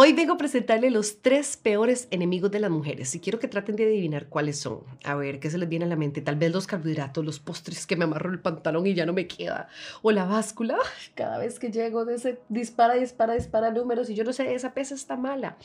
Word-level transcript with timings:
Hoy 0.00 0.12
vengo 0.12 0.34
a 0.34 0.38
presentarle 0.38 0.92
los 0.92 1.22
tres 1.22 1.56
peores 1.56 2.06
enemigos 2.12 2.52
de 2.52 2.60
las 2.60 2.70
mujeres 2.70 3.12
y 3.16 3.18
quiero 3.18 3.40
que 3.40 3.48
traten 3.48 3.74
de 3.74 3.82
adivinar 3.82 4.28
cuáles 4.28 4.56
son. 4.56 4.82
A 5.02 5.16
ver, 5.16 5.40
¿qué 5.40 5.50
se 5.50 5.58
les 5.58 5.68
viene 5.68 5.86
a 5.86 5.88
la 5.88 5.96
mente? 5.96 6.20
Tal 6.20 6.36
vez 6.36 6.52
los 6.52 6.68
carbohidratos, 6.68 7.24
los 7.24 7.40
postres 7.40 7.84
que 7.84 7.96
me 7.96 8.04
amarro 8.04 8.30
el 8.30 8.38
pantalón 8.38 8.86
y 8.86 8.94
ya 8.94 9.06
no 9.06 9.12
me 9.12 9.26
queda. 9.26 9.66
O 10.02 10.12
la 10.12 10.24
báscula, 10.24 10.78
cada 11.16 11.38
vez 11.38 11.58
que 11.58 11.72
llego 11.72 12.04
de 12.04 12.14
ese 12.14 12.38
dispara, 12.48 12.94
dispara, 12.94 13.34
dispara 13.34 13.72
números 13.72 14.08
y 14.08 14.14
yo 14.14 14.22
no 14.22 14.32
sé, 14.32 14.54
esa 14.54 14.72
pesa 14.72 14.94
está 14.94 15.16
mala. 15.16 15.56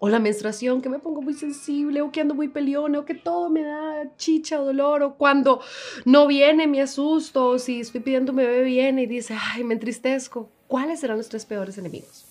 O 0.00 0.08
la 0.08 0.18
menstruación, 0.18 0.82
que 0.82 0.88
me 0.88 0.98
pongo 0.98 1.22
muy 1.22 1.34
sensible, 1.34 2.02
o 2.02 2.10
que 2.10 2.20
ando 2.20 2.34
muy 2.34 2.48
peleona, 2.48 2.98
o 2.98 3.04
que 3.04 3.14
todo 3.14 3.48
me 3.48 3.62
da 3.62 4.10
chicha 4.16 4.60
o 4.60 4.64
dolor, 4.64 5.04
o 5.04 5.14
cuando 5.14 5.60
no 6.04 6.26
viene 6.26 6.66
me 6.66 6.82
asusto, 6.82 7.50
o 7.50 7.58
si 7.60 7.78
estoy 7.78 8.00
pidiendo 8.00 8.32
un 8.32 8.38
bebé 8.38 8.64
viene 8.64 9.02
y 9.02 9.06
dice, 9.06 9.36
ay, 9.40 9.62
me 9.62 9.74
entristezco. 9.74 10.50
¿Cuáles 10.66 10.98
serán 10.98 11.18
los 11.18 11.28
tres 11.28 11.46
peores 11.46 11.78
enemigos? 11.78 12.27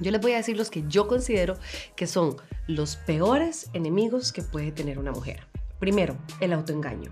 Yo 0.00 0.10
les 0.10 0.20
voy 0.20 0.32
a 0.32 0.36
decir 0.36 0.56
los 0.56 0.70
que 0.70 0.84
yo 0.88 1.08
considero 1.08 1.56
que 1.96 2.06
son 2.06 2.36
los 2.66 2.96
peores 2.96 3.70
enemigos 3.72 4.32
que 4.32 4.42
puede 4.42 4.72
tener 4.72 4.98
una 4.98 5.12
mujer. 5.12 5.46
Primero, 5.78 6.16
el 6.40 6.52
autoengaño. 6.52 7.10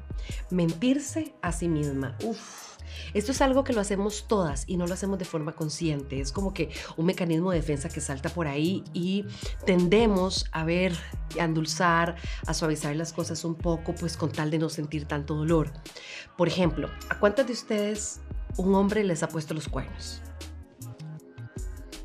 Mentirse 0.51 1.35
a 1.43 1.53
sí 1.53 1.69
misma. 1.69 2.17
Uf. 2.23 2.77
Esto 3.15 3.33
es 3.33 3.41
algo 3.41 3.65
que 3.65 3.73
lo 3.73 3.81
hacemos 3.81 4.27
todas 4.29 4.65
y 4.67 4.77
no 4.77 4.87
lo 4.87 4.95
hacemos 4.95 5.19
de 5.19 5.25
forma 5.25 5.53
consciente. 5.53 6.21
Es 6.21 6.33
como 6.33 6.53
que 6.53 6.71
un 6.97 7.07
mecanismo 7.07 7.51
de 7.51 7.59
defensa 7.59 7.89
que 7.89 8.01
salta 8.01 8.29
por 8.29 8.47
ahí 8.47 8.85
y 8.93 9.25
tendemos 9.65 10.47
a 10.53 10.65
ver, 10.65 10.95
a 11.39 11.45
endulzar, 11.45 12.17
a 12.47 12.55
suavizar 12.55 12.95
las 12.97 13.13
cosas 13.13 13.45
un 13.45 13.55
poco, 13.55 13.95
pues 13.95 14.17
con 14.17 14.33
tal 14.33 14.51
de 14.51 14.59
no 14.59 14.69
sentir 14.69 15.07
tanto 15.07 15.35
dolor. 15.35 15.73
Por 16.37 16.49
ejemplo, 16.49 16.91
¿a 17.09 17.19
cuántas 17.19 17.47
de 17.47 17.53
ustedes 17.53 18.21
un 18.57 18.75
hombre 18.75 19.05
les 19.05 19.23
ha 19.23 19.29
puesto 19.29 19.55
los 19.55 19.69
cuernos? 19.69 20.23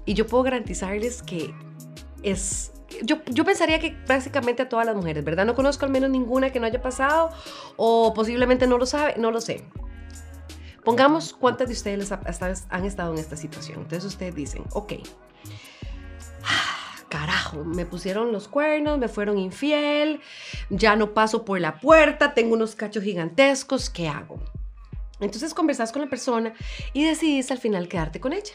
Y 0.06 0.14
yo 0.14 0.28
puedo 0.28 0.44
garantizarles 0.44 1.24
que 1.24 1.54
es... 2.24 2.74
Yo, 3.04 3.18
yo 3.26 3.46
pensaría 3.46 3.80
que 3.80 3.92
prácticamente 4.06 4.64
a 4.64 4.70
todas 4.70 4.86
las 4.86 4.96
mujeres, 4.96 5.24
¿verdad? 5.24 5.46
No 5.46 5.56
conozco 5.56 5.86
al 5.86 5.92
menos 5.92 6.10
ninguna 6.10 6.52
que 6.52 6.60
no 6.60 6.66
haya 6.66 6.82
pasado 6.82 7.30
o 7.78 8.14
posiblemente 8.14 8.68
no 8.68 8.78
lo 8.78 8.86
sabe, 8.86 9.16
no 9.18 9.32
lo 9.32 9.40
sé. 9.40 9.64
Pongamos 10.84 11.34
cuántas 11.34 11.68
de 11.68 11.74
ustedes 11.74 12.12
han 12.12 12.86
estado 12.86 13.14
en 13.14 13.20
esta 13.20 13.38
situación. 13.38 13.80
Entonces 13.82 14.06
ustedes 14.06 14.36
dicen, 14.36 14.64
ok, 14.74 14.94
carajo, 17.10 17.64
me 17.64 17.86
pusieron 17.86 18.32
los 18.32 18.48
cuernos, 18.48 18.98
me 18.98 19.08
fueron 19.08 19.38
infiel, 19.38 20.20
ya 20.70 20.96
no 20.96 21.14
paso 21.14 21.46
por 21.46 21.60
la 21.60 21.80
puerta, 21.80 22.34
tengo 22.34 22.54
unos 22.54 22.76
cachos 22.76 23.04
gigantescos, 23.04 23.90
¿qué 23.90 24.10
hago? 24.10 24.40
Entonces 25.20 25.54
conversas 25.54 25.92
con 25.92 26.02
la 26.02 26.10
persona 26.10 26.54
y 26.94 27.06
decidís 27.06 27.52
al 27.52 27.60
final 27.60 27.88
quedarte 27.88 28.20
con 28.20 28.34
ella 28.34 28.54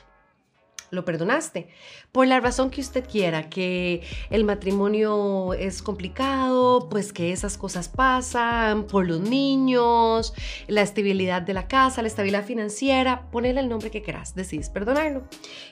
lo 0.90 1.04
perdonaste. 1.04 1.68
Por 2.12 2.26
la 2.26 2.40
razón 2.40 2.70
que 2.70 2.80
usted 2.80 3.04
quiera, 3.08 3.48
que 3.48 4.02
el 4.30 4.44
matrimonio 4.44 5.52
es 5.54 5.82
complicado, 5.82 6.88
pues 6.88 7.12
que 7.12 7.32
esas 7.32 7.58
cosas 7.58 7.88
pasan, 7.88 8.86
por 8.86 9.06
los 9.06 9.20
niños, 9.20 10.34
la 10.66 10.82
estabilidad 10.82 11.42
de 11.42 11.54
la 11.54 11.68
casa, 11.68 12.02
la 12.02 12.08
estabilidad 12.08 12.44
financiera, 12.44 13.28
ponele 13.30 13.60
el 13.60 13.68
nombre 13.68 13.90
que 13.90 14.02
quieras, 14.02 14.34
decís 14.34 14.68
perdonarlo. 14.70 15.24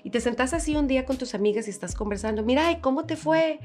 Y 0.02 0.10
te 0.10 0.20
sentás 0.20 0.52
así 0.54 0.76
un 0.76 0.88
día 0.88 1.04
con 1.04 1.16
tus 1.16 1.34
amigas 1.34 1.66
y 1.66 1.70
estás 1.70 1.94
conversando, 1.94 2.42
mira, 2.42 2.70
¿y 2.72 2.80
cómo 2.80 3.04
te 3.04 3.16
fue? 3.16 3.60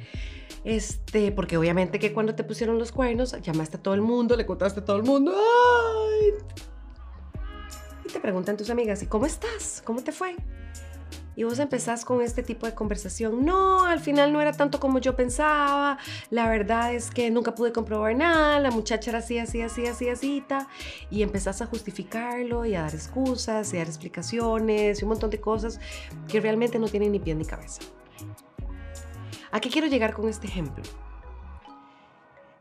Este, 0.63 1.31
porque 1.31 1.57
obviamente 1.57 1.99
que 1.99 2.13
cuando 2.13 2.35
te 2.35 2.43
pusieron 2.43 2.77
los 2.77 2.91
cuernos, 2.91 3.35
llamaste 3.41 3.77
a 3.77 3.81
todo 3.81 3.93
el 3.93 4.01
mundo, 4.01 4.35
le 4.35 4.45
contaste 4.45 4.81
a 4.81 4.85
todo 4.85 4.97
el 4.97 5.03
mundo, 5.03 5.33
¡ay! 5.35 6.33
Te 8.11 8.19
preguntan 8.19 8.57
tus 8.57 8.69
amigas, 8.69 9.03
¿y 9.03 9.05
cómo 9.05 9.25
estás? 9.25 9.83
¿Cómo 9.85 10.03
te 10.03 10.11
fue? 10.11 10.35
Y 11.39 11.45
vos 11.45 11.57
empezás 11.59 12.03
con 12.03 12.21
este 12.21 12.43
tipo 12.43 12.65
de 12.65 12.75
conversación. 12.75 13.45
No, 13.45 13.85
al 13.85 14.01
final 14.01 14.33
no 14.33 14.41
era 14.41 14.51
tanto 14.51 14.81
como 14.81 14.99
yo 14.99 15.15
pensaba. 15.15 15.97
La 16.31 16.49
verdad 16.49 16.93
es 16.93 17.11
que 17.11 17.31
nunca 17.31 17.55
pude 17.55 17.71
comprobar 17.71 18.13
nada. 18.13 18.59
La 18.59 18.71
muchacha 18.71 19.11
era 19.11 19.19
así, 19.19 19.39
así, 19.39 19.61
así, 19.61 19.87
así, 19.87 20.09
así. 20.09 20.43
Y 21.09 21.23
empezás 21.23 21.61
a 21.61 21.67
justificarlo 21.67 22.65
y 22.65 22.75
a 22.75 22.81
dar 22.81 22.93
excusas 22.93 23.71
y 23.71 23.77
a 23.77 23.79
dar 23.79 23.87
explicaciones 23.87 24.99
y 24.99 25.05
un 25.05 25.09
montón 25.11 25.29
de 25.29 25.39
cosas 25.39 25.79
que 26.27 26.41
realmente 26.41 26.77
no 26.77 26.89
tienen 26.89 27.13
ni 27.13 27.19
pie 27.19 27.35
ni 27.35 27.45
cabeza. 27.45 27.83
¿A 29.49 29.61
qué 29.61 29.69
quiero 29.69 29.87
llegar 29.87 30.11
con 30.11 30.27
este 30.27 30.45
ejemplo? 30.45 30.83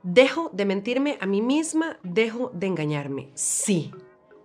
Dejo 0.04 0.50
de 0.52 0.64
mentirme 0.64 1.19
a 1.20 1.26
mí 1.26 1.42
misma, 1.42 1.98
dejo 2.04 2.52
de 2.54 2.69
engañarme. 2.69 3.31
Sí, 3.34 3.91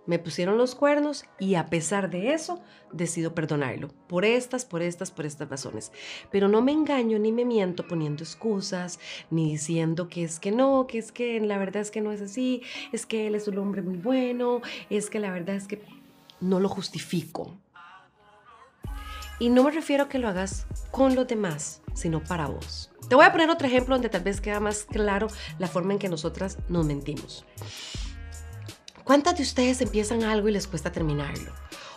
me 0.06 0.18
pusieron 0.18 0.58
los 0.58 0.74
cuernos 0.74 1.24
y 1.38 1.54
a 1.54 1.66
pesar 1.66 2.10
de 2.10 2.32
eso 2.32 2.60
decido 2.92 3.34
perdonarlo. 3.34 3.88
Por 4.08 4.24
estas, 4.24 4.64
por 4.64 4.82
estas, 4.82 5.10
por 5.10 5.26
estas 5.26 5.48
razones. 5.48 5.92
Pero 6.30 6.48
no 6.48 6.62
me 6.62 6.72
engaño 6.72 7.18
ni 7.18 7.32
me 7.32 7.44
miento 7.44 7.86
poniendo 7.86 8.22
excusas, 8.22 8.98
ni 9.30 9.52
diciendo 9.52 10.08
que 10.08 10.24
es 10.24 10.38
que 10.38 10.52
no, 10.52 10.86
que 10.86 10.98
es 10.98 11.12
que 11.12 11.40
la 11.40 11.58
verdad 11.58 11.82
es 11.82 11.90
que 11.90 12.00
no 12.00 12.12
es 12.12 12.20
así, 12.20 12.62
es 12.92 13.06
que 13.06 13.26
él 13.26 13.34
es 13.34 13.48
un 13.48 13.58
hombre 13.58 13.82
muy 13.82 13.96
bueno, 13.96 14.60
es 14.90 15.10
que 15.10 15.20
la 15.20 15.30
verdad 15.30 15.56
es 15.56 15.66
que 15.66 15.82
no 16.40 16.60
lo 16.60 16.68
justifico. 16.68 17.56
Y 19.38 19.48
no 19.48 19.64
me 19.64 19.72
refiero 19.72 20.04
a 20.04 20.08
que 20.08 20.18
lo 20.18 20.28
hagas 20.28 20.66
con 20.90 21.16
los 21.16 21.26
demás, 21.26 21.82
sino 21.92 22.22
para 22.22 22.46
vos. 22.46 22.92
Te 23.08 23.16
voy 23.16 23.24
a 23.24 23.32
poner 23.32 23.50
otro 23.50 23.66
ejemplo 23.66 23.94
donde 23.94 24.08
tal 24.08 24.22
vez 24.22 24.40
queda 24.40 24.60
más 24.60 24.84
claro 24.84 25.26
la 25.58 25.66
forma 25.66 25.92
en 25.92 25.98
que 25.98 26.08
nosotras 26.08 26.58
nos 26.68 26.86
mentimos. 26.86 27.44
¿Cuántas 29.04 29.36
de 29.36 29.42
ustedes 29.42 29.82
empiezan 29.82 30.24
algo 30.24 30.48
y 30.48 30.52
les 30.52 30.66
cuesta 30.66 30.90
terminarlo? 30.90 31.52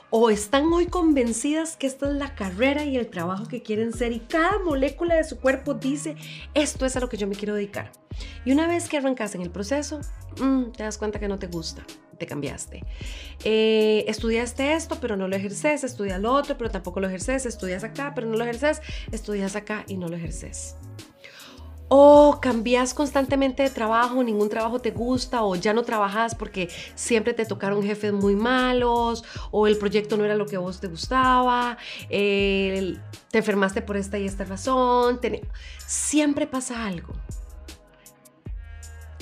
¿O 0.10 0.30
están 0.30 0.72
hoy 0.74 0.88
convencidas 0.88 1.78
que 1.78 1.88
esta 1.88 2.10
es 2.10 2.16
la 2.16 2.36
carrera 2.36 2.84
y 2.84 2.98
el 2.98 3.08
trabajo 3.08 3.48
que 3.48 3.64
quieren 3.64 3.94
ser 3.94 4.12
y 4.12 4.20
cada 4.20 4.60
molécula 4.60 5.16
de 5.16 5.24
su 5.24 5.40
cuerpo 5.40 5.74
dice, 5.74 6.18
esto 6.54 6.86
es 6.86 6.98
a 6.98 7.00
lo 7.00 7.08
que 7.08 7.16
yo 7.16 7.26
me 7.26 7.36
quiero 7.36 7.56
dedicar? 7.56 7.94
Y 8.44 8.52
una 8.52 8.68
vez 8.68 8.90
que 8.90 8.98
arrancas 8.98 9.36
en 9.36 9.42
el 9.42 9.50
proceso, 9.50 10.02
mm, 10.42 10.72
te 10.74 10.84
das 10.84 10.98
cuenta 10.98 11.18
que 11.18 11.30
no 11.30 11.40
te 11.40 11.48
gusta, 11.48 11.86
te 12.18 12.26
cambiaste. 12.26 12.84
Eh, 13.46 14.04
estudiaste 14.10 14.74
esto, 14.74 14.98
pero 15.00 15.16
no 15.16 15.30
lo 15.30 15.36
ejerces, 15.38 15.86
estudias 15.86 16.20
lo 16.20 16.34
otro, 16.34 16.58
pero 16.58 16.72
tampoco 16.72 17.00
lo 17.00 17.08
ejerces, 17.08 17.46
estudias 17.46 17.86
acá, 17.86 18.12
pero 18.16 18.28
no 18.28 18.36
lo 18.36 18.44
ejerces, 18.44 18.82
estudias 19.14 19.56
acá 19.56 19.86
y 19.88 19.96
no 19.96 20.10
lo 20.10 20.18
ejerces 20.18 20.76
o 21.90 22.40
cambias 22.42 22.94
constantemente 22.94 23.64
de 23.64 23.70
trabajo, 23.70 24.24
ningún 24.24 24.50
trabajo 24.50 24.80
te 24.80 24.92
gusta, 24.92 25.44
o 25.44 25.56
ya 25.56 25.74
no 25.74 25.84
trabajas 25.84 26.36
porque 26.36 26.70
siempre 26.96 27.34
te 27.34 27.46
tocaron 27.46 27.84
jefes 27.84 28.14
muy 28.14 28.36
malos, 28.36 29.24
o 29.52 29.68
el 29.68 29.78
proyecto 29.78 30.18
no 30.18 30.26
era 30.26 30.36
lo 30.36 30.46
que 30.46 30.58
vos 30.58 30.80
te 30.80 30.88
gustaba, 30.88 31.78
te 32.10 33.00
enfermaste 33.32 33.82
por 33.82 33.98
esta 33.98 34.18
y 34.18 34.26
esta 34.26 34.44
razón, 34.44 35.20
siempre 35.86 36.48
pasa 36.48 36.86
algo. 36.86 37.14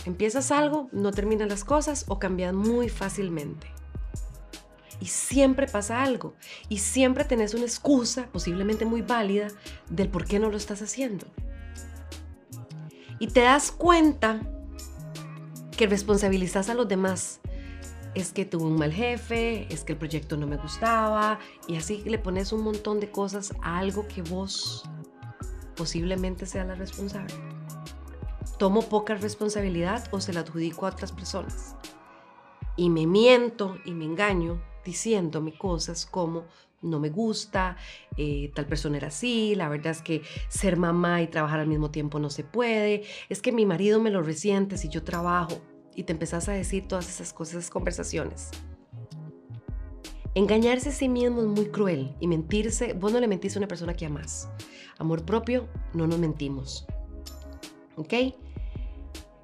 Empiezas 0.06 0.52
algo, 0.52 0.88
no 0.92 1.12
terminan 1.12 1.50
las 1.50 1.64
cosas 1.64 2.06
o 2.08 2.20
cambian 2.20 2.56
muy 2.56 2.90
fácilmente. 2.90 3.68
Y 5.02 5.08
siempre 5.08 5.68
pasa 5.68 6.04
algo. 6.04 6.36
Y 6.70 6.78
siempre 6.78 7.26
tenés 7.26 7.56
una 7.56 7.66
excusa, 7.66 8.28
posiblemente 8.32 8.86
muy 8.86 9.02
válida, 9.02 9.48
del 9.90 10.10
por 10.10 10.26
qué 10.26 10.38
no 10.38 10.50
lo 10.52 10.58
estás 10.58 10.84
haciendo 10.84 11.26
y 13.20 13.28
te 13.28 13.42
das 13.42 13.72
cuenta 13.72 14.42
que 15.76 15.88
responsabilizas 15.88 16.70
a 16.70 16.74
los 16.74 16.88
demás. 16.88 17.40
Es 18.14 18.32
que 18.32 18.46
tuve 18.46 18.64
un 18.64 18.78
mal 18.78 18.94
jefe, 18.94 19.68
es 19.74 19.84
que 19.84 19.94
el 19.94 20.00
proyecto 20.00 20.38
no 20.38 20.48
me 20.48 20.56
gustaba 20.56 21.40
y 21.68 21.76
así 21.76 22.02
le 22.06 22.18
pones 22.18 22.54
un 22.54 22.64
montón 22.64 23.00
de 23.02 23.12
cosas 23.12 23.54
a 23.62 23.80
algo 23.80 24.08
que 24.08 24.22
vos 24.22 24.84
posiblemente 25.76 26.46
sea 26.46 26.64
la 26.64 26.76
responsable. 26.76 27.34
Tomo 28.58 28.84
poca 28.84 29.16
responsabilidad 29.16 30.08
o 30.12 30.22
se 30.22 30.32
la 30.32 30.42
adjudico 30.42 30.86
a 30.86 30.92
otras 30.92 31.12
personas. 31.12 31.76
Y 32.78 32.90
me 32.90 33.06
miento 33.06 33.78
y 33.84 33.92
me 33.92 34.06
engaño 34.06 34.62
diciéndome 34.86 35.58
cosas 35.58 36.06
como 36.06 36.46
no 36.86 37.00
me 37.00 37.10
gusta, 37.10 37.78
eh, 38.18 38.52
tal 38.56 38.66
persona 38.66 38.98
era 38.98 39.08
así, 39.08 39.56
la 39.56 39.70
verdad 39.70 39.92
es 39.92 40.02
que 40.02 40.22
ser 40.48 40.78
mamá 40.78 41.22
y 41.22 41.28
trabajar 41.28 41.60
al 41.60 41.68
mismo 41.68 41.92
tiempo 41.92 42.20
no 42.20 42.30
se 42.30 42.44
puede, 42.44 43.04
es 43.30 43.42
que 43.42 43.52
mi 43.52 43.66
marido 43.66 44.00
me 44.00 44.12
lo 44.12 44.22
resiente 44.22 44.78
si 44.78 44.90
yo 44.90 45.04
trabajo 45.04 45.62
y 45.96 46.04
te 46.04 46.14
empezás 46.14 46.50
a 46.50 46.54
decir 46.54 46.88
todas 46.88 47.10
esas 47.10 47.34
cosas, 47.34 47.56
esas 47.56 47.70
conversaciones. 47.70 48.52
Engañarse 50.34 50.90
a 50.90 50.92
sí 50.92 51.08
mismo 51.08 51.42
es 51.42 51.48
muy 51.48 51.68
cruel 51.68 52.14
y 52.20 52.28
mentirse, 52.28 52.94
vos 52.94 53.14
no 53.14 53.20
le 53.20 53.28
mentís 53.28 53.56
a 53.56 53.60
una 53.60 53.70
persona 53.70 53.94
que 53.94 54.06
amas. 54.06 54.50
Amor 54.98 55.26
propio, 55.26 55.68
no 55.94 56.08
nos 56.08 56.20
mentimos. 56.20 56.86
¿Ok? 57.96 58.14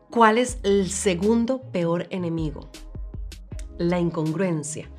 ¿Cuál 0.09 0.37
es 0.37 0.59
el 0.63 0.89
segundo 0.89 1.61
peor 1.71 2.07
enemigo? 2.09 2.69
La 3.77 3.99
incongruencia 3.99 4.89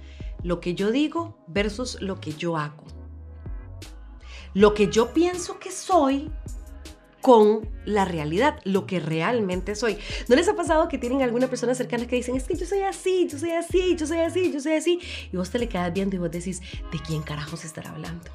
lo 0.42 0.60
que 0.60 0.74
yo 0.74 0.90
digo 0.90 1.36
versus 1.46 2.00
lo 2.00 2.20
que 2.20 2.32
yo 2.32 2.56
hago. 2.56 2.84
Lo 4.54 4.74
que 4.74 4.88
yo 4.88 5.12
pienso 5.12 5.58
que 5.58 5.70
soy 5.70 6.30
con 7.22 7.70
la 7.84 8.04
realidad, 8.04 8.58
lo 8.64 8.84
que 8.84 8.98
realmente 8.98 9.76
soy. 9.76 9.96
¿No 10.28 10.34
les 10.34 10.48
ha 10.48 10.56
pasado 10.56 10.88
que 10.88 10.98
tienen 10.98 11.22
alguna 11.22 11.46
persona 11.46 11.74
cercana 11.74 12.06
que 12.06 12.16
dicen, 12.16 12.36
es 12.36 12.44
que 12.44 12.56
yo 12.56 12.66
soy 12.66 12.80
así, 12.80 13.28
yo 13.28 13.38
soy 13.38 13.52
así, 13.52 13.96
yo 13.96 14.06
soy 14.06 14.18
así, 14.18 14.52
yo 14.52 14.60
soy 14.60 14.72
así? 14.72 15.00
Y 15.32 15.36
vos 15.36 15.48
te 15.48 15.60
le 15.60 15.68
quedas 15.68 15.92
viendo 15.92 16.16
y 16.16 16.18
vos 16.18 16.30
decís, 16.30 16.60
¿de 16.90 16.98
quién 16.98 17.22
carajos 17.22 17.64
estará 17.64 17.90
hablando? 17.90 18.30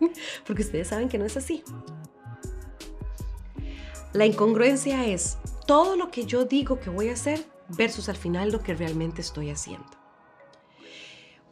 porque 0.46 0.62
ustedes 0.62 0.88
saben 0.88 1.08
que 1.08 1.18
no 1.18 1.26
es 1.26 1.36
así. 1.36 1.62
La 4.12 4.26
incongruencia 4.26 5.06
es 5.06 5.36
todo 5.66 5.94
lo 5.94 6.10
que 6.10 6.24
yo 6.24 6.46
digo 6.46 6.80
que 6.80 6.90
voy 6.90 7.10
a 7.10 7.12
hacer 7.12 7.44
versus 7.68 8.08
al 8.08 8.16
final 8.16 8.50
lo 8.50 8.60
que 8.60 8.74
realmente 8.74 9.20
estoy 9.20 9.50
haciendo. 9.50 9.86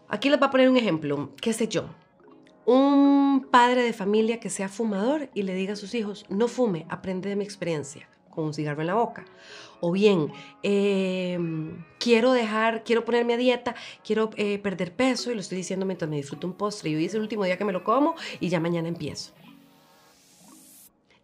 Aquí 0.09 0.31
les 0.31 0.39
voy 0.39 0.49
a 0.49 0.51
poner 0.51 0.71
un 0.71 0.77
ejemplo, 0.77 1.31
qué 1.41 1.53
sé 1.53 1.69
yo. 1.69 1.85
Un 2.65 3.47
padre 3.51 3.83
de 3.83 3.93
familia 3.93 4.41
que 4.41 4.51
sea 4.51 4.69
fumador 4.69 5.29
y 5.35 5.43
le 5.43 5.55
diga 5.55 5.75
a 5.75 5.77
sus 5.77 5.95
hijos, 5.95 6.25
no 6.29 6.49
fume, 6.49 6.87
aprende 6.89 7.29
de 7.29 7.37
mi 7.37 7.45
experiencia 7.45 8.09
con 8.31 8.47
un 8.47 8.55
cigarro 8.55 8.81
en 8.81 8.87
la 8.87 8.95
boca. 8.95 9.25
O 9.81 9.93
bien, 9.93 10.33
em, 10.63 11.85
quiero 11.99 12.33
dejar, 12.33 12.85
quiero 12.85 13.05
ponerme 13.05 13.35
a 13.35 13.37
dieta, 13.37 13.75
quiero 14.05 14.31
eh, 14.37 14.59
perder 14.59 14.95
peso 14.95 15.31
y 15.31 15.35
lo 15.35 15.41
estoy 15.41 15.59
diciendo 15.59 15.87
mientras 15.87 16.11
me 16.11 16.17
disfruto 16.17 16.47
un 16.47 16.55
postre 16.55 16.91
y 16.91 16.97
hoy 16.97 17.05
es 17.07 17.15
el 17.15 17.21
último 17.21 17.45
día 17.45 17.59
que 17.59 17.65
me 17.65 17.73
lo 17.73 17.85
como 17.85 18.15
y 18.41 18.49
ya 18.49 18.61
mañana 18.61 18.89
empiezo 18.89 19.33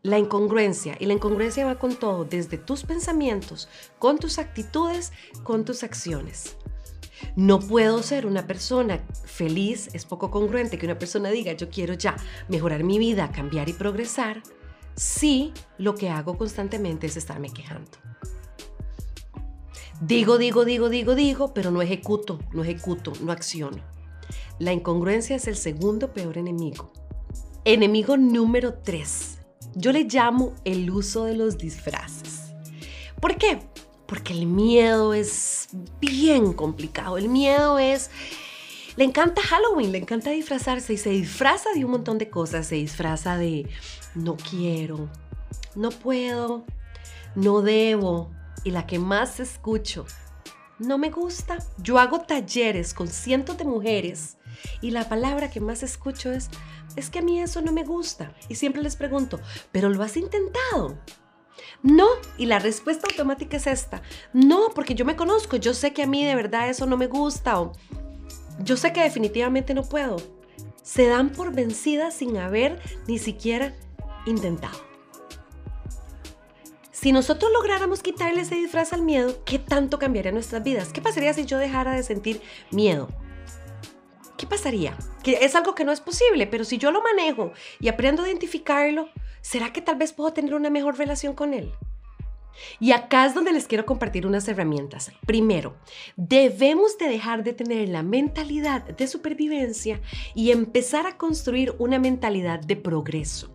la 0.05 0.19
incongruencia. 0.19 0.97
Y 1.01 1.07
la 1.07 1.15
incongruencia 1.15 1.65
va 1.65 1.79
con 1.79 1.97
todo, 1.97 2.25
desde 2.25 2.59
tus 2.59 2.85
pensamientos, 2.85 3.69
con 3.99 4.19
tus 4.19 4.39
actitudes, 4.39 5.13
con 5.43 5.65
tus 5.65 5.83
acciones. 5.83 6.57
No 7.37 7.61
puedo 7.61 8.03
ser 8.03 8.27
una 8.27 8.47
persona 8.47 9.05
feliz, 9.25 9.89
es 9.93 10.05
poco 10.05 10.31
congruente 10.31 10.79
que 10.79 10.87
una 10.87 10.99
persona 10.99 11.31
diga 11.31 11.53
yo 11.53 11.71
quiero 11.71 11.95
ya 11.95 12.17
mejorar 12.49 12.85
mi 12.85 12.99
vida, 12.99 13.31
cambiar 13.33 13.69
y 13.69 13.73
progresar, 13.73 14.43
si 14.97 15.53
lo 15.79 15.95
que 15.95 16.11
hago 16.11 16.37
constantemente 16.39 17.07
es 17.07 17.17
estarme 17.17 17.51
quejando. 17.51 17.91
Digo, 20.01 20.39
digo, 20.39 20.65
digo, 20.65 20.89
digo, 20.89 21.15
digo, 21.15 21.55
pero 21.55 21.71
no 21.71 21.81
ejecuto, 21.81 22.39
no 22.53 22.63
ejecuto, 22.63 23.13
no 23.21 23.33
acciono. 23.33 23.83
La 24.59 24.73
incongruencia 24.73 25.37
es 25.37 25.47
el 25.47 25.57
segundo 25.57 26.13
peor 26.13 26.39
enemigo. 26.39 26.93
Enemigo 27.65 28.17
número 28.17 28.75
tres 28.75 29.39
yo 29.77 29.93
le 29.93 30.05
llamo 30.05 30.55
el 30.65 30.91
uso 30.91 31.25
de 31.25 31.35
los 31.35 31.59
disfraces. 31.59 32.53
¿Por 33.21 33.37
qué? 33.37 33.59
Porque 34.15 34.33
el 34.33 34.47
miedo 34.47 35.13
es 35.13 35.71
bien 36.01 36.53
complicado. 36.53 37.19
El 37.19 37.29
miedo 37.29 37.81
es... 37.81 38.11
Le 38.95 39.03
encanta 39.03 39.43
Halloween, 39.43 39.91
le 39.91 39.99
encanta 39.99 40.31
disfrazarse 40.31 40.93
y 40.93 40.99
se 40.99 41.11
disfraza 41.11 41.71
de 41.75 41.85
un 41.85 41.91
montón 41.91 42.19
de 42.19 42.31
cosas. 42.31 42.69
Se 42.69 42.77
disfraza 42.77 43.37
de 43.37 43.69
no 44.15 44.37
quiero, 44.37 45.09
no 45.75 45.91
puedo, 45.91 46.65
no 47.35 47.61
debo. 47.61 48.31
Y 48.63 48.71
la 48.71 48.87
que 48.87 49.01
más 49.01 49.41
escucho, 49.41 50.07
no 50.79 50.97
me 50.97 51.11
gusta. 51.11 51.59
Yo 51.79 51.99
hago 51.99 52.21
talleres 52.21 52.95
con 52.95 53.09
cientos 53.09 53.59
de 53.59 53.65
mujeres 53.65 54.37
y 54.81 54.93
la 54.93 55.09
palabra 55.09 55.51
que 55.51 55.61
más 55.61 55.83
escucho 55.83 56.31
es 56.31 56.51
es 56.95 57.11
que 57.11 57.19
a 57.19 57.23
mí 57.23 57.41
eso 57.41 57.63
no 57.63 57.73
me 57.73 57.83
gusta. 57.83 58.33
Y 58.49 58.55
siempre 58.55 58.81
les 58.81 58.95
pregunto, 58.95 59.41
¿pero 59.73 59.89
lo 59.89 60.05
has 60.05 60.17
intentado? 60.17 60.97
No, 61.83 62.07
y 62.39 62.47
la 62.47 62.59
respuesta 62.59 63.07
automática 63.11 63.57
es 63.57 63.67
esta. 63.67 64.03
No, 64.33 64.71
porque 64.75 64.95
yo 64.95 65.05
me 65.05 65.17
conozco, 65.17 65.57
yo 65.57 65.75
sé 65.75 65.93
que 65.93 66.03
a 66.03 66.07
mí 66.07 66.25
de 66.25 66.35
verdad 66.35 66.69
eso 66.69 66.87
no 66.87 66.97
me 66.97 67.07
gusta 67.07 67.61
o 67.61 67.73
yo 68.61 68.77
sé 68.77 68.93
que 68.93 69.03
definitivamente 69.03 69.75
no 69.75 69.83
puedo. 69.83 70.17
Se 70.83 71.07
dan 71.07 71.31
por 71.31 71.53
vencidas 71.53 72.15
sin 72.15 72.37
haber 72.37 72.81
ni 73.07 73.19
siquiera 73.19 73.75
intentado. 74.27 74.79
Si 76.91 77.13
nosotros 77.13 77.53
lográramos 77.53 78.03
quitarle 78.03 78.43
ese 78.43 78.55
disfraz 78.55 78.93
al 78.93 79.03
miedo, 79.03 79.43
¿qué 79.45 79.59
tanto 79.59 79.99
cambiaría 79.99 80.33
nuestras 80.33 80.63
vidas? 80.63 80.91
¿Qué 80.93 81.03
pasaría 81.03 81.35
si 81.35 81.45
yo 81.45 81.59
dejara 81.59 81.93
de 81.93 82.03
sentir 82.03 82.41
miedo? 82.71 83.09
¿qué 84.37 84.47
pasaría? 84.47 84.97
Que 85.23 85.45
es 85.45 85.55
algo 85.55 85.75
que 85.75 85.85
no 85.85 85.93
es 85.93 86.01
posible, 86.01 86.47
pero 86.47 86.65
si 86.65 86.79
yo 86.79 86.91
lo 86.91 87.03
manejo 87.03 87.53
y 87.81 87.89
aprendo 87.89 88.23
a 88.23 88.29
identificarlo, 88.29 89.09
¿será 89.45 89.75
que 89.75 89.83
tal 89.83 89.97
vez 89.97 90.15
puedo 90.15 90.33
tener 90.33 90.55
una 90.55 90.71
mejor 90.71 90.97
relación 90.97 91.35
con 91.35 91.53
él? 91.53 91.71
Y 92.81 92.93
acá 92.93 93.27
es 93.27 93.35
donde 93.35 93.53
les 93.53 93.67
quiero 93.67 93.87
compartir 93.87 94.27
unas 94.27 94.49
herramientas. 94.49 95.13
Primero, 95.27 95.77
debemos 96.17 96.99
de 96.99 97.09
dejar 97.09 97.45
de 97.45 97.53
tener 97.53 97.89
la 97.89 98.03
mentalidad 98.03 98.83
de 98.85 99.07
supervivencia 99.07 100.01
y 100.35 100.51
empezar 100.51 101.07
a 101.07 101.17
construir 101.17 101.75
una 101.79 101.99
mentalidad 101.99 102.61
de 102.61 102.77
progreso. 102.77 103.51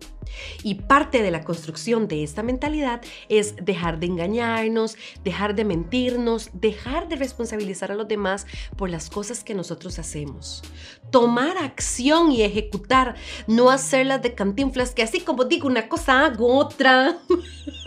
Y 0.62 0.76
parte 0.76 1.22
de 1.22 1.30
la 1.30 1.42
construcción 1.42 2.08
de 2.08 2.22
esta 2.22 2.42
mentalidad 2.42 3.00
es 3.28 3.56
dejar 3.56 3.98
de 3.98 4.06
engañarnos, 4.06 4.96
dejar 5.24 5.54
de 5.54 5.64
mentirnos, 5.64 6.50
dejar 6.52 7.08
de 7.08 7.16
responsabilizar 7.16 7.90
a 7.92 7.94
los 7.94 8.08
demás 8.08 8.46
por 8.76 8.90
las 8.90 9.10
cosas 9.10 9.44
que 9.44 9.54
nosotros 9.54 9.98
hacemos. 9.98 10.62
Tomar 11.10 11.58
acción 11.58 12.30
y 12.30 12.42
ejecutar, 12.42 13.16
no 13.46 13.70
hacerlas 13.70 14.22
de 14.22 14.34
cantinflas, 14.34 14.92
que 14.92 15.02
así 15.02 15.20
como 15.20 15.44
digo 15.44 15.66
una 15.66 15.88
cosa, 15.88 16.26
hago 16.26 16.54
otra. 16.56 17.18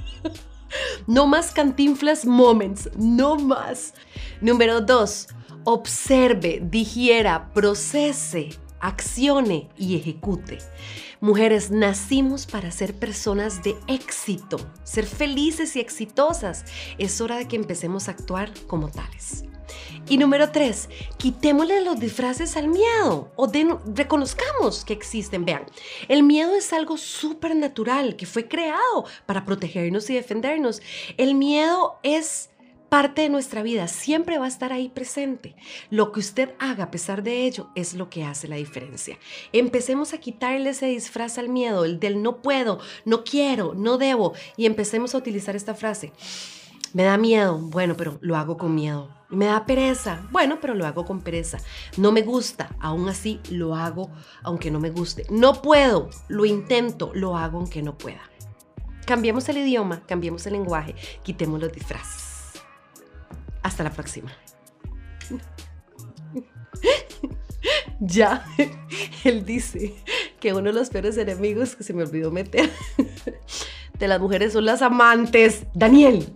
no 1.07 1.27
más 1.27 1.51
cantinflas 1.51 2.25
moments, 2.25 2.89
no 2.97 3.35
más. 3.35 3.93
Número 4.41 4.81
dos, 4.81 5.27
observe, 5.63 6.61
digiera, 6.63 7.51
procese, 7.53 8.49
accione 8.79 9.69
y 9.77 9.95
ejecute. 9.95 10.59
Mujeres, 11.21 11.71
nacimos 11.71 12.45
para 12.45 12.69
ser 12.71 12.95
personas 12.95 13.63
de 13.63 13.77
éxito, 13.87 14.57
ser 14.83 15.05
felices 15.05 15.75
y 15.77 15.79
exitosas. 15.79 16.65
Es 16.97 17.21
hora 17.21 17.37
de 17.37 17.47
que 17.47 17.55
empecemos 17.55 18.07
a 18.07 18.11
actuar 18.11 18.51
como 18.67 18.89
tales. 18.89 19.45
Y 20.09 20.17
número 20.17 20.51
tres, 20.51 20.89
quitémosle 21.17 21.81
los 21.81 21.99
disfraces 21.99 22.57
al 22.57 22.67
miedo 22.67 23.31
o 23.35 23.51
reconozcamos 23.95 24.83
que 24.83 24.93
existen. 24.93 25.45
Vean, 25.45 25.65
el 26.07 26.23
miedo 26.23 26.55
es 26.55 26.73
algo 26.73 26.97
súper 26.97 27.55
natural 27.55 28.15
que 28.15 28.25
fue 28.25 28.47
creado 28.47 29.05
para 29.25 29.45
protegernos 29.45 30.09
y 30.09 30.15
defendernos. 30.15 30.81
El 31.17 31.35
miedo 31.35 31.99
es 32.03 32.49
parte 32.93 33.23
de 33.23 33.29
nuestra 33.29 33.63
vida, 33.63 33.87
siempre 33.87 34.37
va 34.37 34.45
a 34.45 34.49
estar 34.49 34.71
ahí 34.71 34.87
presente. 34.87 35.55
Lo 35.89 36.11
que 36.11 36.19
usted 36.19 36.51
haga 36.59 36.83
a 36.83 36.91
pesar 36.91 37.23
de 37.23 37.47
ello 37.47 37.71
es 37.73 37.95
lo 37.95 38.07
que 38.07 38.23
hace 38.23 38.47
la 38.47 38.57
diferencia. 38.57 39.17
Empecemos 39.51 40.13
a 40.13 40.19
quitarle 40.19 40.69
ese 40.69 40.85
disfraz 40.85 41.39
al 41.39 41.49
miedo, 41.49 41.85
el 41.85 41.99
del 41.99 42.21
no 42.21 42.43
puedo, 42.43 42.79
no 43.03 43.23
quiero, 43.23 43.73
no 43.73 43.97
debo, 43.97 44.33
y 44.57 44.67
empecemos 44.67 45.15
a 45.15 45.17
utilizar 45.17 45.55
esta 45.55 45.73
frase. 45.73 46.11
Me 46.93 47.03
da 47.03 47.17
miedo, 47.17 47.57
bueno, 47.57 47.95
pero 47.97 48.19
lo 48.21 48.37
hago 48.37 48.55
con 48.55 48.75
miedo. 48.75 49.09
Me 49.29 49.45
da 49.45 49.65
pereza, 49.65 50.27
bueno, 50.31 50.59
pero 50.61 50.75
lo 50.75 50.85
hago 50.85 51.05
con 51.05 51.21
pereza. 51.21 51.57
No 51.97 52.11
me 52.11 52.21
gusta, 52.21 52.75
aún 52.79 53.09
así 53.09 53.39
lo 53.49 53.75
hago 53.75 54.11
aunque 54.43 54.69
no 54.69 54.79
me 54.79 54.91
guste. 54.91 55.25
No 55.31 55.63
puedo, 55.63 56.11
lo 56.27 56.45
intento, 56.45 57.11
lo 57.15 57.35
hago 57.35 57.57
aunque 57.57 57.81
no 57.81 57.97
pueda. 57.97 58.21
Cambiemos 59.07 59.49
el 59.49 59.57
idioma, 59.57 60.03
cambiemos 60.05 60.45
el 60.45 60.53
lenguaje, 60.53 60.93
quitemos 61.23 61.59
los 61.59 61.73
disfraces. 61.73 62.61
Hasta 63.63 63.83
la 63.83 63.91
próxima. 63.91 64.31
ya, 67.99 68.45
él 69.23 69.45
dice 69.45 69.95
que 70.39 70.53
uno 70.53 70.65
de 70.65 70.73
los 70.73 70.89
peores 70.89 71.17
enemigos 71.17 71.75
que 71.75 71.83
se 71.83 71.93
me 71.93 72.03
olvidó 72.03 72.29
meter 72.29 72.69
de 73.97 74.07
las 74.07 74.19
mujeres 74.19 74.53
son 74.53 74.65
las 74.65 74.83
amantes. 74.83 75.63
Daniel. 75.73 76.31